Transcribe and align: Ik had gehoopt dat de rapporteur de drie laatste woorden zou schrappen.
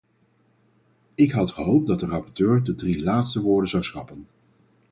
Ik 1.15 1.31
had 1.31 1.51
gehoopt 1.51 1.87
dat 1.87 1.99
de 1.99 2.05
rapporteur 2.05 2.63
de 2.63 2.75
drie 2.75 3.03
laatste 3.03 3.41
woorden 3.41 3.69
zou 3.69 3.83
schrappen. 3.83 4.27